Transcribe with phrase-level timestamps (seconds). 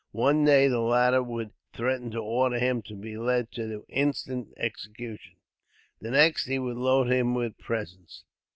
[0.13, 5.35] One day the latter would threaten to order him to be led to instant execution,
[5.99, 8.23] the next he would load him with presents.